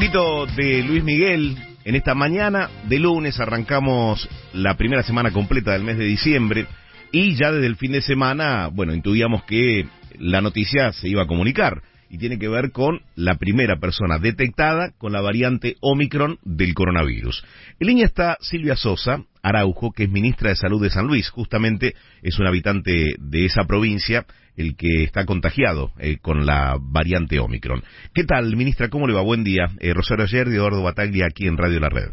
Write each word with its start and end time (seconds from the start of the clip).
poquito 0.00 0.46
de 0.56 0.82
Luis 0.82 1.04
Miguel. 1.04 1.58
En 1.84 1.94
esta 1.94 2.14
mañana 2.14 2.70
de 2.88 2.98
lunes 2.98 3.38
arrancamos 3.38 4.26
la 4.54 4.74
primera 4.78 5.02
semana 5.02 5.30
completa 5.30 5.72
del 5.72 5.84
mes 5.84 5.98
de 5.98 6.06
diciembre 6.06 6.66
y 7.12 7.34
ya 7.34 7.52
desde 7.52 7.66
el 7.66 7.76
fin 7.76 7.92
de 7.92 8.00
semana, 8.00 8.68
bueno, 8.72 8.94
intuíamos 8.94 9.44
que 9.44 9.86
la 10.18 10.40
noticia 10.40 10.94
se 10.94 11.06
iba 11.06 11.24
a 11.24 11.26
comunicar 11.26 11.82
y 12.10 12.18
tiene 12.18 12.38
que 12.38 12.48
ver 12.48 12.72
con 12.72 13.00
la 13.14 13.36
primera 13.36 13.78
persona 13.78 14.18
detectada 14.18 14.92
con 14.98 15.12
la 15.12 15.20
variante 15.20 15.76
Omicron 15.80 16.38
del 16.42 16.74
coronavirus. 16.74 17.44
En 17.78 17.86
línea 17.86 18.06
está 18.06 18.36
Silvia 18.40 18.74
Sosa 18.74 19.24
Araujo, 19.42 19.92
que 19.92 20.04
es 20.04 20.10
ministra 20.10 20.50
de 20.50 20.56
Salud 20.56 20.82
de 20.82 20.90
San 20.90 21.06
Luis. 21.06 21.30
Justamente 21.30 21.94
es 22.22 22.38
un 22.38 22.46
habitante 22.46 23.14
de 23.18 23.46
esa 23.46 23.62
provincia 23.64 24.26
el 24.56 24.76
que 24.76 25.04
está 25.04 25.24
contagiado 25.24 25.92
eh, 25.98 26.18
con 26.20 26.44
la 26.44 26.76
variante 26.80 27.38
Omicron. 27.38 27.82
¿Qué 28.12 28.24
tal, 28.24 28.56
ministra? 28.56 28.88
¿Cómo 28.88 29.06
le 29.06 29.14
va? 29.14 29.22
Buen 29.22 29.44
día. 29.44 29.70
Eh, 29.78 29.94
Rosario 29.94 30.24
Ayer 30.24 30.48
de 30.48 30.56
Eduardo 30.56 30.82
Bataglia 30.82 31.26
aquí 31.26 31.46
en 31.46 31.56
Radio 31.56 31.80
La 31.80 31.88
Red. 31.88 32.10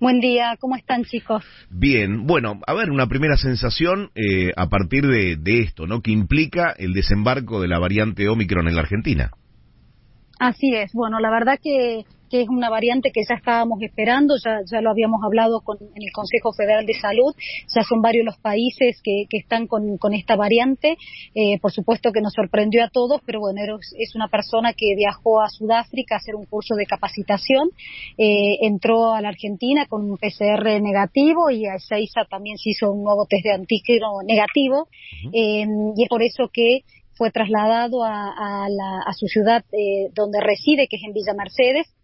Buen 0.00 0.20
día, 0.20 0.56
¿cómo 0.60 0.76
están 0.76 1.04
chicos? 1.04 1.44
Bien, 1.70 2.26
bueno, 2.26 2.60
a 2.66 2.74
ver, 2.74 2.90
una 2.90 3.06
primera 3.06 3.36
sensación 3.36 4.10
eh, 4.14 4.52
a 4.56 4.68
partir 4.68 5.06
de, 5.06 5.36
de 5.36 5.60
esto, 5.60 5.86
¿no? 5.86 6.02
Que 6.02 6.10
implica 6.10 6.74
el 6.76 6.92
desembarco 6.92 7.60
de 7.60 7.68
la 7.68 7.78
variante 7.78 8.28
Omicron 8.28 8.66
en 8.68 8.74
la 8.74 8.82
Argentina. 8.82 9.30
Así 10.38 10.74
es, 10.74 10.92
bueno, 10.92 11.20
la 11.20 11.30
verdad 11.30 11.58
que 11.62 12.04
que 12.34 12.42
es 12.42 12.48
una 12.48 12.68
variante 12.68 13.12
que 13.12 13.20
ya 13.28 13.36
estábamos 13.36 13.80
esperando, 13.80 14.34
ya, 14.44 14.58
ya 14.68 14.80
lo 14.80 14.90
habíamos 14.90 15.22
hablado 15.22 15.60
con, 15.60 15.76
en 15.80 16.02
el 16.02 16.10
Consejo 16.10 16.52
Federal 16.52 16.84
de 16.84 16.94
Salud, 16.94 17.32
ya 17.72 17.82
son 17.84 18.02
varios 18.02 18.24
los 18.24 18.36
países 18.38 19.00
que, 19.04 19.26
que 19.30 19.38
están 19.38 19.68
con, 19.68 19.98
con, 19.98 20.14
esta 20.14 20.34
variante, 20.34 20.96
eh, 21.32 21.60
por 21.60 21.70
supuesto 21.70 22.10
que 22.10 22.20
nos 22.20 22.32
sorprendió 22.32 22.82
a 22.82 22.88
todos, 22.88 23.20
pero 23.24 23.38
bueno, 23.38 23.60
es 23.96 24.16
una 24.16 24.26
persona 24.26 24.72
que 24.72 24.96
viajó 24.96 25.42
a 25.42 25.48
Sudáfrica 25.48 26.16
a 26.16 26.18
hacer 26.18 26.34
un 26.34 26.44
curso 26.46 26.74
de 26.74 26.86
capacitación, 26.86 27.68
eh, 28.18 28.56
entró 28.62 29.12
a 29.12 29.20
la 29.20 29.28
Argentina 29.28 29.86
con 29.86 30.02
un 30.02 30.18
PCR 30.18 30.82
negativo 30.82 31.50
y 31.50 31.66
a 31.66 31.76
Ezeiza 31.76 32.24
también 32.28 32.58
se 32.58 32.70
hizo 32.70 32.90
un 32.90 33.04
nuevo 33.04 33.26
test 33.26 33.44
de 33.44 33.52
antígeno 33.52 34.22
negativo, 34.26 34.88
eh, 35.32 35.66
y 35.96 36.02
es 36.02 36.08
por 36.08 36.24
eso 36.24 36.50
que 36.52 36.80
fue 37.16 37.30
trasladado 37.30 38.02
a, 38.02 38.10
a, 38.10 38.68
la, 38.68 39.02
a 39.06 39.12
su 39.12 39.28
ciudad 39.28 39.64
eh, 39.70 40.10
donde 40.14 40.40
reside, 40.40 40.88
que 40.88 40.96
es 40.96 41.02
en 41.04 41.12
Villa 41.12 41.32
Mercedes, 41.32 41.94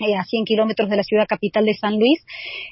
eh, 0.00 0.16
a 0.16 0.24
100 0.24 0.44
kilómetros 0.44 0.90
de 0.90 0.96
la 0.96 1.04
ciudad 1.04 1.26
capital 1.28 1.64
de 1.64 1.74
San 1.74 1.98
Luis 1.98 2.24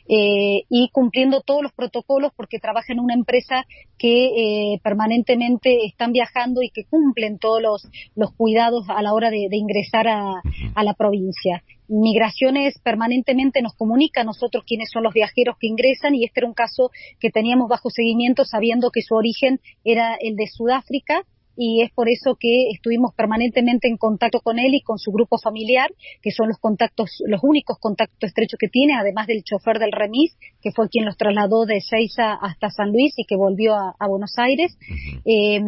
eh, 0.09 0.65
y 0.69 0.89
cumpliendo 0.93 1.41
todos 1.41 1.63
los 1.63 1.73
protocolos 1.73 2.33
porque 2.37 2.59
trabaja 2.59 2.93
en 2.93 3.01
una 3.01 3.15
empresa 3.15 3.65
que 3.97 4.27
eh, 4.27 4.81
permanentemente 4.83 5.87
están 5.87 6.13
viajando 6.13 6.63
y 6.63 6.71
que 6.71 6.85
cumplen 6.85 7.39
todos 7.39 7.63
los, 7.63 7.89
los 8.17 8.33
cuidados 8.35 8.87
a 8.89 9.03
la 9.03 9.15
hora 9.15 9.31
de, 9.31 9.47
de 9.49 9.57
ingresar 9.57 10.09
a, 10.09 10.43
a, 10.75 10.83
la 10.83 10.95
provincia. 10.95 11.63
Migraciones 11.87 12.79
permanentemente 12.83 13.63
nos 13.63 13.75
comunica 13.75 14.23
a 14.23 14.25
nosotros 14.25 14.65
quiénes 14.67 14.91
son 14.91 15.05
los 15.05 15.15
viajeros 15.15 15.57
que 15.61 15.69
ingresan 15.69 16.15
y 16.15 16.25
este 16.25 16.41
era 16.41 16.49
un 16.49 16.55
caso 16.55 16.91
que 17.21 17.31
teníamos 17.31 17.69
bajo 17.69 17.91
seguimiento 17.91 18.45
sabiendo 18.45 18.91
que 18.91 19.03
su 19.03 19.15
origen 19.15 19.61
era 19.85 20.17
el 20.21 20.35
de 20.35 20.49
Sudáfrica 20.49 21.25
y 21.57 21.83
es 21.83 21.91
por 21.93 22.09
eso 22.09 22.37
que 22.39 22.71
estuvimos 22.75 23.15
permanentemente 23.15 23.89
en 23.89 23.97
contacto 23.97 24.41
con 24.41 24.59
él 24.59 24.75
y 24.75 24.83
con 24.83 24.99
su 24.99 25.11
grupo 25.13 25.39
familiar, 25.39 25.91
que 26.23 26.31
son 26.31 26.49
los 26.49 26.59
contactos, 26.59 27.11
los 27.27 27.41
únicos 27.43 27.79
contactos 27.79 28.29
estrechos 28.29 28.59
que 28.59 28.69
tiene, 28.69 28.95
además 28.95 29.27
del 29.27 29.43
chofer 29.43 29.79
del 29.79 29.93
remis, 29.93 30.37
que 30.61 30.73
fue 30.73 30.89
quien 30.89 31.05
los 31.05 31.17
trasladó 31.17 31.67
de 31.67 31.81
Seiza 31.81 32.35
hasta 32.35 32.71
San 32.71 32.91
Luis 32.93 33.13
y 33.17 33.25
que 33.25 33.37
volvió 33.37 33.75
a, 33.75 33.95
a 33.99 34.09
Buenos 34.09 34.33
Aires. 34.39 34.77
eh, 35.25 35.61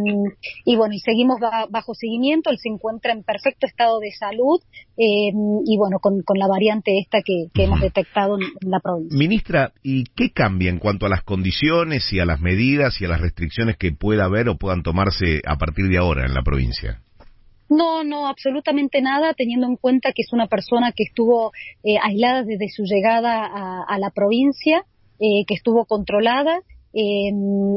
y 0.64 0.76
bueno, 0.76 0.94
y 0.94 1.00
seguimos 1.00 1.38
bajo 1.70 1.94
seguimiento, 1.94 2.50
él 2.50 2.58
se 2.58 2.68
encuentra 2.68 3.12
en 3.12 3.22
perfecto 3.22 3.66
estado 3.66 3.98
de 4.00 4.10
salud 4.12 4.60
eh, 4.96 5.32
y 5.64 5.76
bueno, 5.76 5.98
con, 6.00 6.22
con, 6.22 6.38
la 6.38 6.46
variante 6.46 6.98
esta 6.98 7.18
que, 7.22 7.46
que 7.52 7.64
hemos 7.64 7.80
detectado 7.80 8.36
en, 8.36 8.44
en 8.44 8.70
la 8.70 8.80
provincia. 8.80 9.16
Ministra, 9.16 9.72
¿y 9.82 10.04
qué 10.16 10.30
cambia 10.30 10.70
en 10.70 10.78
cuanto 10.78 11.06
a 11.06 11.08
las 11.08 11.22
condiciones 11.22 12.12
y 12.12 12.20
a 12.20 12.24
las 12.24 12.40
medidas 12.40 13.00
y 13.00 13.04
a 13.04 13.08
las 13.08 13.20
restricciones 13.20 13.76
que 13.76 13.92
pueda 13.92 14.24
haber 14.24 14.48
o 14.48 14.56
puedan 14.56 14.82
tomarse 14.82 15.40
a 15.46 15.56
partir 15.56 15.73
partir 15.74 15.90
de 15.90 15.98
ahora 15.98 16.24
en 16.24 16.34
la 16.34 16.42
provincia? 16.42 17.00
No, 17.68 18.04
no, 18.04 18.28
absolutamente 18.28 19.02
nada, 19.02 19.34
teniendo 19.34 19.66
en 19.66 19.76
cuenta 19.76 20.12
que 20.12 20.22
es 20.22 20.32
una 20.32 20.46
persona 20.46 20.92
que 20.92 21.02
estuvo 21.02 21.52
eh, 21.82 21.96
aislada 22.00 22.44
desde 22.44 22.68
su 22.68 22.84
llegada 22.84 23.44
a, 23.44 23.82
a 23.88 23.98
la 23.98 24.10
provincia, 24.10 24.84
eh, 25.18 25.44
que 25.46 25.54
estuvo 25.54 25.84
controlada 25.86 26.60
eh, 26.94 27.32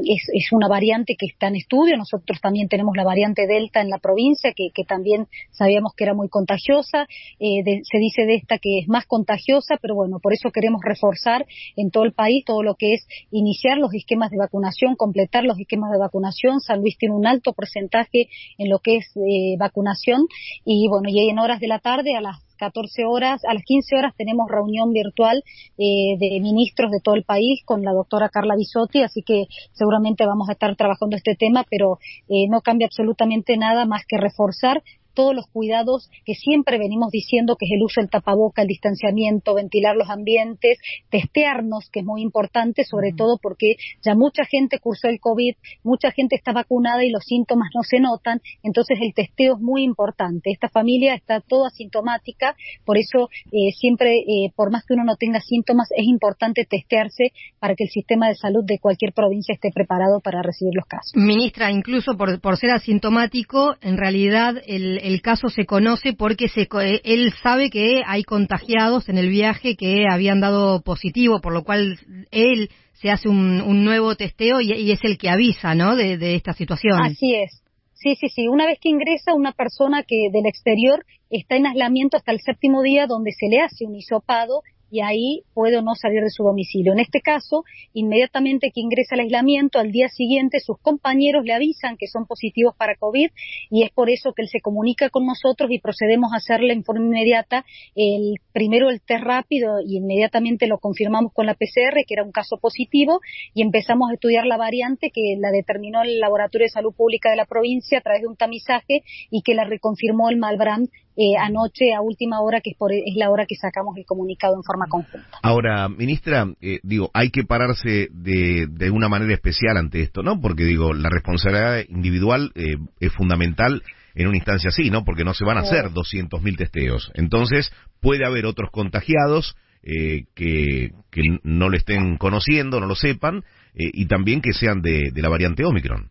es, 0.05 0.51
una 0.51 0.67
variante 0.67 1.15
que 1.17 1.25
está 1.25 1.47
en 1.47 1.55
estudio. 1.55 1.97
Nosotros 1.97 2.39
también 2.39 2.67
tenemos 2.67 2.95
la 2.95 3.03
variante 3.03 3.47
Delta 3.47 3.81
en 3.81 3.89
la 3.89 3.97
provincia, 3.97 4.53
que, 4.55 4.69
que 4.73 4.83
también 4.83 5.27
sabíamos 5.51 5.93
que 5.95 6.03
era 6.03 6.13
muy 6.13 6.29
contagiosa. 6.29 7.07
Eh, 7.39 7.63
de, 7.63 7.81
se 7.83 7.97
dice 7.97 8.25
de 8.25 8.35
esta 8.35 8.59
que 8.59 8.79
es 8.79 8.87
más 8.87 9.05
contagiosa, 9.05 9.77
pero 9.81 9.95
bueno, 9.95 10.19
por 10.21 10.33
eso 10.33 10.51
queremos 10.51 10.81
reforzar 10.83 11.45
en 11.75 11.89
todo 11.89 12.03
el 12.03 12.13
país 12.13 12.45
todo 12.45 12.63
lo 12.63 12.75
que 12.75 12.93
es 12.93 13.07
iniciar 13.31 13.77
los 13.77 13.93
esquemas 13.93 14.31
de 14.31 14.37
vacunación, 14.37 14.95
completar 14.95 15.43
los 15.43 15.59
esquemas 15.59 15.91
de 15.91 15.97
vacunación. 15.97 16.59
San 16.59 16.81
Luis 16.81 16.97
tiene 16.97 17.15
un 17.15 17.25
alto 17.25 17.53
porcentaje 17.53 18.29
en 18.57 18.69
lo 18.69 18.79
que 18.79 18.97
es 18.97 19.05
eh, 19.17 19.57
vacunación 19.57 20.27
y 20.63 20.87
bueno, 20.89 21.09
y 21.09 21.29
en 21.29 21.39
horas 21.39 21.59
de 21.59 21.67
la 21.67 21.79
tarde 21.79 22.15
a 22.15 22.21
las 22.21 22.46
14 22.57 23.05
horas, 23.05 23.43
a 23.45 23.53
las 23.53 23.63
15 23.63 23.95
horas 23.95 24.13
tenemos 24.17 24.49
reunión 24.49 24.91
virtual 24.91 25.43
eh, 25.77 26.17
de 26.19 26.39
ministros 26.41 26.91
de 26.91 26.99
todo 26.99 27.15
el 27.15 27.23
país 27.23 27.61
con 27.65 27.83
la 27.83 27.93
doctora 27.93 28.29
Carla 28.29 28.55
Bisotti, 28.55 29.01
así 29.03 29.21
que 29.21 29.45
seguramente 29.73 30.25
vamos 30.25 30.49
a 30.49 30.53
estar 30.53 30.75
trabajando 30.75 31.15
este 31.15 31.35
tema, 31.35 31.65
pero 31.69 31.99
eh, 32.27 32.47
no 32.49 32.61
cambia 32.61 32.87
absolutamente 32.87 33.57
nada 33.57 33.85
más 33.85 34.03
que 34.07 34.17
reforzar 34.17 34.83
todos 35.17 35.33
los 35.33 35.47
cuidados 35.47 36.11
que 36.25 36.35
siempre 36.35 36.77
venimos 36.77 37.09
diciendo, 37.09 37.55
que 37.57 37.65
es 37.65 37.71
el 37.71 37.81
uso 37.81 38.01
del 38.01 38.09
tapaboca, 38.11 38.61
el 38.61 38.67
distanciamiento, 38.67 39.55
ventilar 39.55 39.95
los 39.95 40.11
ambientes, 40.11 40.77
testearnos, 41.09 41.89
que 41.91 42.01
es 42.01 42.05
muy 42.05 42.21
importante, 42.21 42.83
sobre 42.83 43.13
todo 43.17 43.39
porque 43.41 43.77
ya 44.05 44.13
mucha 44.13 44.45
gente 44.45 44.77
cursó 44.77 45.07
el 45.07 45.19
COVID, 45.19 45.55
mucha 45.83 46.11
gente 46.11 46.35
está 46.35 46.53
vacunada 46.53 47.03
y 47.03 47.09
los 47.09 47.23
síntomas 47.23 47.69
no 47.73 47.81
se 47.81 47.99
notan, 47.99 48.41
entonces 48.61 48.99
el 49.01 49.15
testeo 49.15 49.55
es 49.55 49.59
muy 49.59 49.81
importante. 49.83 50.51
Esta 50.51 50.69
familia 50.69 51.15
está 51.15 51.41
toda 51.41 51.69
asintomática, 51.69 52.55
por 52.85 52.99
eso 52.99 53.29
eh, 53.51 53.71
siempre, 53.75 54.19
eh, 54.19 54.51
por 54.55 54.71
más 54.71 54.85
que 54.85 54.93
uno 54.93 55.03
no 55.03 55.15
tenga 55.15 55.41
síntomas, 55.41 55.87
es 55.97 56.05
importante 56.05 56.67
testearse 56.69 57.31
para 57.57 57.73
que 57.73 57.85
el 57.85 57.89
sistema 57.89 58.27
de 58.27 58.35
salud 58.35 58.63
de 58.63 58.77
cualquier 58.77 59.13
provincia 59.13 59.55
esté 59.55 59.71
preparado 59.71 60.19
para 60.19 60.43
recibir 60.43 60.75
los 60.75 60.85
casos. 60.85 61.13
Ministra, 61.15 61.71
incluso 61.71 62.15
por, 62.15 62.39
por 62.39 62.57
ser 62.57 62.69
asintomático, 62.69 63.77
en 63.81 63.97
realidad 63.97 64.61
el, 64.67 64.99
el 65.07 65.21
caso 65.21 65.49
se 65.49 65.65
conoce 65.65 66.13
porque 66.13 66.49
se, 66.49 66.67
él 67.03 67.33
sabe 67.41 67.69
que 67.69 68.03
hay 68.05 68.23
contagiados 68.23 69.09
en 69.09 69.17
el 69.17 69.29
viaje 69.29 69.75
que 69.75 70.05
habían 70.09 70.41
dado 70.41 70.81
positivo, 70.81 71.39
por 71.39 71.53
lo 71.53 71.63
cual 71.63 71.97
él 72.31 72.69
se 72.93 73.09
hace 73.09 73.29
un, 73.29 73.61
un 73.61 73.85
nuevo 73.85 74.15
testeo 74.15 74.59
y, 74.59 74.73
y, 74.73 74.91
es 74.91 75.03
el 75.03 75.17
que 75.17 75.29
avisa, 75.29 75.75
¿no? 75.75 75.95
De, 75.95 76.17
de 76.17 76.35
esta 76.35 76.53
situación. 76.53 76.99
Así 77.01 77.35
es. 77.35 77.61
Sí, 77.93 78.15
sí, 78.15 78.27
sí. 78.29 78.47
Una 78.47 78.65
vez 78.65 78.79
que 78.79 78.89
ingresa 78.89 79.33
una 79.33 79.53
persona 79.53 80.03
que 80.03 80.29
del 80.31 80.45
exterior 80.45 81.03
está 81.29 81.55
en 81.55 81.67
aislamiento 81.67 82.17
hasta 82.17 82.31
el 82.31 82.39
séptimo 82.39 82.83
día 82.83 83.07
donde 83.07 83.31
se 83.31 83.47
le 83.49 83.59
hace 83.59 83.85
un 83.85 83.95
hisopado 83.95 84.61
y 84.89 85.01
ahí 85.01 85.43
puede 85.53 85.77
o 85.77 85.81
no 85.81 85.95
salir 85.95 86.21
de 86.21 86.29
su 86.29 86.43
domicilio. 86.43 86.93
En 86.93 86.99
este 86.99 87.21
caso, 87.21 87.63
inmediatamente 87.93 88.71
que 88.73 88.81
ingresa 88.81 89.15
al 89.15 89.21
aislamiento, 89.21 89.79
al 89.79 89.91
día 89.91 90.07
siguiente 90.09 90.59
sus 90.59 90.77
compañeros 90.79 91.43
le 91.45 91.53
avisan 91.53 91.97
que 91.97 92.07
son 92.07 92.25
positivos 92.25 92.75
para 92.77 92.95
COVID 92.95 93.29
y 93.69 93.83
es 93.83 93.91
por 93.91 94.09
eso 94.09 94.33
que 94.33 94.43
él 94.43 94.49
se 94.49 94.61
comunica 94.61 95.09
con 95.09 95.25
nosotros 95.25 95.69
y 95.71 95.79
procedemos 95.79 96.33
a 96.33 96.37
hacerle 96.37 96.73
en 96.73 96.83
forma 96.83 97.05
inmediata 97.05 97.65
el 97.95 98.35
primero 98.53 98.89
el 98.89 99.01
test 99.01 99.23
rápido 99.23 99.79
y 99.85 99.97
inmediatamente 99.97 100.67
lo 100.67 100.77
confirmamos 100.77 101.33
con 101.33 101.45
la 101.45 101.53
PCR 101.53 102.05
que 102.07 102.13
era 102.13 102.23
un 102.23 102.31
caso 102.31 102.57
positivo 102.57 103.19
y 103.53 103.61
empezamos 103.61 104.09
a 104.09 104.13
estudiar 104.13 104.45
la 104.45 104.57
variante 104.57 105.11
que 105.11 105.35
la 105.39 105.51
determinó 105.51 106.01
el 106.03 106.19
Laboratorio 106.19 106.65
de 106.65 106.69
Salud 106.69 106.93
Pública 106.95 107.29
de 107.29 107.35
la 107.35 107.45
provincia 107.45 107.99
a 107.99 108.01
través 108.01 108.21
de 108.21 108.27
un 108.27 108.35
tamizaje 108.35 109.03
y 109.29 109.41
que 109.41 109.53
la 109.53 109.65
reconfirmó 109.65 110.29
el 110.29 110.37
Malbrand 110.37 110.89
eh, 111.17 111.35
anoche 111.39 111.93
a 111.93 112.01
última 112.01 112.41
hora, 112.41 112.61
que 112.61 112.69
es, 112.69 112.77
por, 112.77 112.93
es 112.93 113.15
la 113.15 113.31
hora 113.31 113.47
que 113.47 113.55
sacamos 113.55 113.97
el 113.97 114.05
comunicado 114.05 114.55
en 114.55 114.63
forma 114.63 114.85
conjunta. 114.87 115.27
Ahora, 115.41 115.89
ministra, 115.89 116.47
eh, 116.61 116.79
digo, 116.83 117.09
hay 117.13 117.31
que 117.31 117.43
pararse 117.43 118.09
de, 118.11 118.67
de 118.69 118.91
una 118.91 119.09
manera 119.09 119.33
especial 119.33 119.77
ante 119.77 120.01
esto, 120.01 120.21
¿no? 120.21 120.39
Porque 120.39 120.63
digo, 120.63 120.93
la 120.93 121.09
responsabilidad 121.09 121.83
individual 121.89 122.51
eh, 122.53 122.75
es 122.99 123.11
fundamental 123.13 123.81
en 124.13 124.27
una 124.27 124.37
instancia 124.37 124.69
así, 124.69 124.89
¿no? 124.91 125.03
Porque 125.03 125.23
no 125.23 125.33
se 125.33 125.43
van 125.45 125.57
a 125.57 125.61
hacer 125.61 125.89
200.000 125.91 126.57
testeos. 126.57 127.11
Entonces, 127.15 127.71
puede 127.99 128.25
haber 128.25 128.45
otros 128.45 128.69
contagiados 128.71 129.55
eh, 129.83 130.25
que, 130.35 130.91
que 131.11 131.39
no 131.43 131.69
lo 131.69 131.77
estén 131.77 132.17
conociendo, 132.17 132.79
no 132.79 132.87
lo 132.87 132.95
sepan, 132.95 133.43
eh, 133.73 133.89
y 133.93 134.07
también 134.07 134.41
que 134.41 134.53
sean 134.53 134.81
de, 134.81 135.11
de 135.13 135.21
la 135.21 135.29
variante 135.29 135.65
Omicron. 135.65 136.09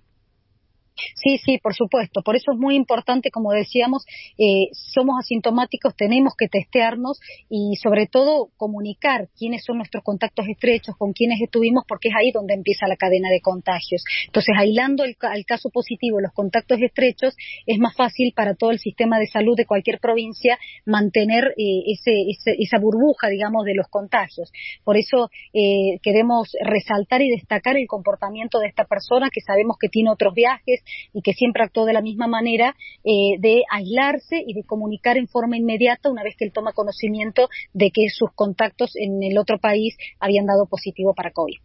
Sí, 1.15 1.39
sí, 1.39 1.59
por 1.59 1.75
supuesto. 1.75 2.23
Por 2.23 2.37
eso 2.37 2.53
es 2.53 2.59
muy 2.59 2.75
importante, 2.75 3.31
como 3.31 3.53
decíamos, 3.53 4.05
eh, 4.39 4.69
somos 4.73 5.17
asintomáticos, 5.21 5.95
tenemos 5.97 6.35
que 6.37 6.49
testearnos 6.49 7.21
y 7.49 7.77
sobre 7.83 8.07
todo 8.07 8.49
comunicar 8.57 9.29
quiénes 9.39 9.65
son 9.65 9.79
nuestros 9.79 10.03
contactos 10.03 10.47
estrechos, 10.49 10.97
con 10.97 11.13
quiénes 11.13 11.41
estuvimos, 11.41 11.85
porque 11.87 12.09
es 12.09 12.15
ahí 12.19 12.31
donde 12.33 12.55
empieza 12.55 12.87
la 12.87 12.97
cadena 12.97 13.29
de 13.31 13.41
contagios. 13.41 14.03
Entonces, 14.27 14.55
aislando 14.59 15.05
el, 15.05 15.17
caso 15.47 15.71
positivo, 15.71 16.21
los 16.21 16.33
contactos 16.33 16.79
estrechos, 16.81 17.37
es 17.67 17.79
más 17.79 17.95
fácil 17.97 18.33
para 18.35 18.55
todo 18.55 18.71
el 18.71 18.79
sistema 18.79 19.19
de 19.19 19.27
salud 19.27 19.57
de 19.57 19.67
cualquier 19.67 19.99
provincia 20.01 20.59
mantener 20.85 21.55
eh, 21.57 21.83
ese, 21.87 22.13
esa 22.59 22.79
burbuja, 22.79 23.29
digamos, 23.29 23.65
de 23.65 23.75
los 23.75 23.87
contagios. 23.89 24.51
Por 24.85 24.97
eso 24.97 25.31
eh, 25.53 25.99
queremos 26.03 26.51
resaltar 26.61 27.23
y 27.23 27.31
destacar 27.31 27.77
el 27.77 27.87
comportamiento 27.87 28.59
de 28.59 28.69
esta 28.69 28.85
persona 28.85 29.31
que 29.33 29.41
sabemos 29.41 29.77
que 29.81 29.89
tiene 29.89 30.11
otros 30.11 30.35
viajes, 30.35 30.83
y 31.13 31.23
que 31.23 31.33
siempre 31.33 31.63
actuó 31.63 31.85
de 31.85 31.93
la 31.93 32.03
misma 32.03 32.27
manera, 32.27 32.75
eh, 33.05 33.39
de 33.39 33.63
aislarse 33.71 34.43
y 34.47 34.55
de 34.55 34.63
comunicar 34.65 35.17
en 35.17 35.29
forma 35.29 35.57
inmediata 35.57 36.11
una 36.11 36.23
vez 36.23 36.37
que 36.37 36.45
él 36.45 36.53
toma 36.53 36.73
conocimiento 36.73 37.49
de 37.73 37.91
que 37.91 38.09
sus 38.09 38.33
contactos 38.35 38.93
en 38.97 39.23
el 39.23 39.39
otro 39.39 39.59
país 39.59 39.97
habían 40.21 40.47
dado 40.47 40.67
positivo 40.67 41.15
para 41.15 41.31
COVID. 41.31 41.57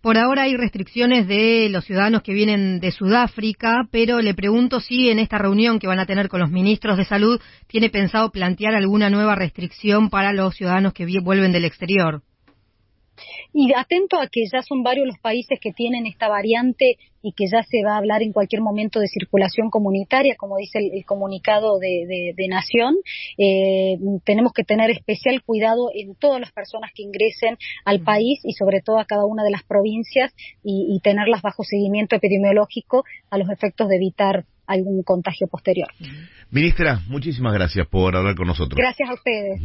Por 0.00 0.18
ahora 0.18 0.42
hay 0.42 0.56
restricciones 0.56 1.26
de 1.26 1.68
los 1.70 1.84
ciudadanos 1.84 2.22
que 2.22 2.32
vienen 2.32 2.80
de 2.80 2.90
Sudáfrica, 2.90 3.88
pero 3.90 4.20
le 4.20 4.34
pregunto 4.34 4.80
si 4.80 5.10
en 5.10 5.18
esta 5.18 5.38
reunión 5.38 5.78
que 5.78 5.86
van 5.86 6.00
a 6.00 6.06
tener 6.06 6.28
con 6.28 6.40
los 6.40 6.50
ministros 6.50 6.96
de 6.96 7.04
salud 7.04 7.40
tiene 7.66 7.90
pensado 7.90 8.30
plantear 8.30 8.74
alguna 8.74 9.10
nueva 9.10 9.34
restricción 9.34 10.10
para 10.10 10.32
los 10.32 10.54
ciudadanos 10.54 10.92
que 10.92 11.06
vuelven 11.20 11.52
del 11.52 11.64
exterior. 11.64 12.22
Y 13.52 13.72
atento 13.74 14.18
a 14.18 14.28
que 14.28 14.44
ya 14.50 14.62
son 14.62 14.82
varios 14.82 15.06
los 15.06 15.18
países 15.18 15.58
que 15.60 15.72
tienen 15.72 16.06
esta 16.06 16.28
variante 16.28 16.96
y 17.22 17.32
que 17.32 17.44
ya 17.46 17.62
se 17.62 17.84
va 17.84 17.94
a 17.94 17.98
hablar 17.98 18.22
en 18.22 18.32
cualquier 18.32 18.62
momento 18.62 18.98
de 18.98 19.06
circulación 19.06 19.70
comunitaria, 19.70 20.34
como 20.36 20.56
dice 20.56 20.78
el, 20.92 21.04
comunicado 21.04 21.78
de, 21.78 22.34
Nación. 22.48 22.96
Eh, 23.38 23.96
tenemos 24.24 24.52
que 24.52 24.64
tener 24.64 24.90
especial 24.90 25.42
cuidado 25.42 25.90
en 25.94 26.16
todas 26.16 26.40
las 26.40 26.52
personas 26.52 26.90
que 26.94 27.02
ingresen 27.02 27.56
al 27.84 28.00
país 28.00 28.40
y 28.42 28.52
sobre 28.52 28.80
todo 28.80 28.98
a 28.98 29.04
cada 29.04 29.24
una 29.24 29.44
de 29.44 29.50
las 29.50 29.62
provincias 29.62 30.32
y 30.64 30.98
tenerlas 31.02 31.42
bajo 31.42 31.62
seguimiento 31.62 32.16
epidemiológico 32.16 33.04
a 33.30 33.38
los 33.38 33.48
efectos 33.50 33.88
de 33.88 33.96
evitar 33.96 34.44
algún 34.66 35.02
contagio 35.02 35.46
posterior. 35.48 35.88
Ministra, 36.50 37.00
muchísimas 37.08 37.54
gracias 37.54 37.86
por 37.86 38.14
hablar 38.14 38.34
con 38.34 38.46
nosotros. 38.46 38.76
Gracias 38.76 39.08
a 39.08 39.14
ustedes. 39.14 39.60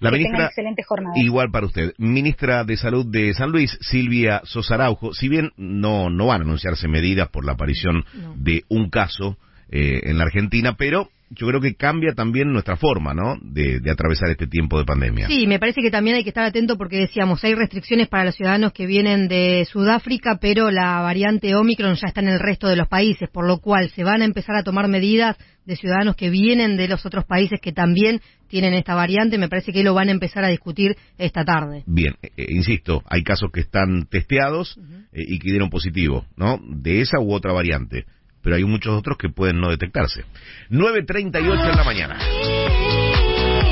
La 0.00 0.10
ministra, 0.10 0.46
excelente 0.46 0.82
jornada. 0.82 1.16
Igual 1.16 1.50
para 1.50 1.66
usted. 1.66 1.92
Ministra 1.98 2.64
de 2.64 2.76
Salud 2.76 3.06
de 3.06 3.32
San 3.34 3.50
Luis, 3.50 3.78
Silvia 3.80 4.40
Sosaraujo, 4.44 5.14
si 5.14 5.28
bien 5.28 5.52
no, 5.56 6.10
no 6.10 6.26
van 6.26 6.40
a 6.40 6.44
anunciarse 6.44 6.88
medidas 6.88 7.28
por 7.28 7.44
la 7.44 7.52
aparición 7.52 8.04
de 8.36 8.64
un 8.68 8.90
caso 8.90 9.38
eh, 9.68 10.00
en 10.04 10.18
la 10.18 10.24
Argentina, 10.24 10.76
pero 10.76 11.10
yo 11.30 11.46
creo 11.48 11.60
que 11.60 11.74
cambia 11.74 12.12
también 12.14 12.52
nuestra 12.52 12.76
forma, 12.76 13.12
¿no? 13.12 13.36
De, 13.42 13.80
atravesar 13.90 14.30
este 14.30 14.46
tiempo 14.46 14.78
de 14.78 14.84
pandemia. 14.84 15.26
Sí, 15.26 15.46
me 15.46 15.58
parece 15.58 15.80
que 15.80 15.90
también 15.90 16.16
hay 16.16 16.22
que 16.22 16.30
estar 16.30 16.44
atento 16.44 16.76
porque 16.76 16.98
decíamos, 16.98 17.42
hay 17.42 17.54
restricciones 17.54 18.08
para 18.08 18.24
los 18.24 18.36
ciudadanos 18.36 18.72
que 18.72 18.86
vienen 18.86 19.26
de 19.26 19.66
Sudáfrica, 19.70 20.38
pero 20.40 20.70
la 20.70 21.00
variante 21.00 21.54
Omicron 21.54 21.94
ya 21.94 22.08
está 22.08 22.20
en 22.20 22.28
el 22.28 22.38
resto 22.38 22.68
de 22.68 22.76
los 22.76 22.88
países, 22.88 23.28
por 23.30 23.46
lo 23.46 23.58
cual 23.58 23.90
se 23.90 24.04
van 24.04 24.22
a 24.22 24.24
empezar 24.24 24.56
a 24.56 24.62
tomar 24.62 24.88
medidas 24.88 25.36
de 25.64 25.74
ciudadanos 25.74 26.14
que 26.14 26.30
vienen 26.30 26.76
de 26.76 26.86
los 26.86 27.04
otros 27.04 27.24
países 27.24 27.58
que 27.60 27.72
también 27.72 28.20
tienen 28.46 28.72
esta 28.74 28.94
variante. 28.94 29.36
Me 29.36 29.48
parece 29.48 29.72
que 29.72 29.82
lo 29.82 29.94
van 29.94 30.08
a 30.08 30.12
empezar 30.12 30.44
a 30.44 30.48
discutir 30.48 30.96
esta 31.18 31.44
tarde. 31.44 31.82
Bien, 31.86 32.14
eh, 32.22 32.30
eh, 32.36 32.46
insisto, 32.50 33.02
hay 33.08 33.24
casos 33.24 33.50
que 33.52 33.60
están 33.60 34.06
testeados 34.08 34.78
eh, 35.12 35.24
y 35.26 35.40
que 35.40 35.50
dieron 35.50 35.70
positivo, 35.70 36.24
¿no? 36.36 36.60
De 36.62 37.00
esa 37.00 37.18
u 37.18 37.32
otra 37.32 37.52
variante 37.52 38.04
pero 38.46 38.54
hay 38.54 38.64
muchos 38.64 38.96
otros 38.96 39.18
que 39.18 39.28
pueden 39.28 39.60
no 39.60 39.70
detectarse. 39.70 40.24
9.38 40.70 41.68
en 41.68 41.76
la 41.76 41.82
mañana. 41.82 42.16